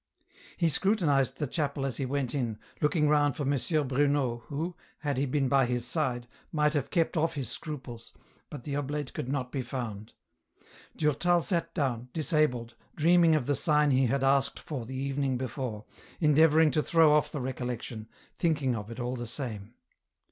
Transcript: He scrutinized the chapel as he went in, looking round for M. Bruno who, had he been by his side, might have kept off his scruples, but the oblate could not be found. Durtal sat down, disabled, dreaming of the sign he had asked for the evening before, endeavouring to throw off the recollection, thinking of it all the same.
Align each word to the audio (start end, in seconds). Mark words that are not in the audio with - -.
He 0.57 0.67
scrutinized 0.67 1.37
the 1.37 1.45
chapel 1.45 1.85
as 1.85 1.97
he 1.97 2.07
went 2.07 2.33
in, 2.33 2.57
looking 2.81 3.07
round 3.07 3.35
for 3.35 3.43
M. 3.43 3.87
Bruno 3.87 4.37
who, 4.47 4.75
had 5.01 5.17
he 5.19 5.27
been 5.27 5.47
by 5.47 5.67
his 5.67 5.85
side, 5.85 6.27
might 6.51 6.73
have 6.73 6.89
kept 6.89 7.15
off 7.15 7.35
his 7.35 7.49
scruples, 7.51 8.11
but 8.49 8.63
the 8.63 8.75
oblate 8.75 9.13
could 9.13 9.29
not 9.29 9.51
be 9.51 9.61
found. 9.61 10.13
Durtal 10.97 11.41
sat 11.41 11.71
down, 11.75 12.09
disabled, 12.13 12.73
dreaming 12.95 13.35
of 13.35 13.45
the 13.45 13.55
sign 13.55 13.91
he 13.91 14.07
had 14.07 14.23
asked 14.23 14.57
for 14.57 14.87
the 14.87 14.95
evening 14.95 15.37
before, 15.37 15.85
endeavouring 16.19 16.71
to 16.71 16.81
throw 16.81 17.13
off 17.13 17.31
the 17.31 17.39
recollection, 17.39 18.07
thinking 18.35 18.75
of 18.75 18.89
it 18.89 18.99
all 18.99 19.15
the 19.15 19.27
same. 19.27 19.75